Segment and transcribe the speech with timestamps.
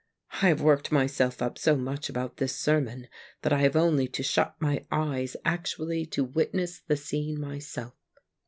[0.41, 3.07] I have worked myself up so much about this sei mouj
[3.43, 7.93] that I have only to shut my eyes actually to witness the scene myself.